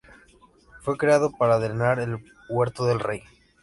[0.81, 2.17] Fue creado para drenar el
[2.49, 3.21] huerto del rey.